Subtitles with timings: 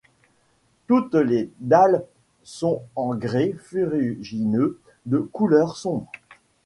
[0.87, 2.03] Toutes les dalles
[2.41, 6.11] sont en grès ferrugineux de couleur sombre.